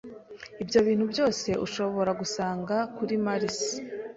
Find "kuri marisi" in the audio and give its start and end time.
2.95-3.75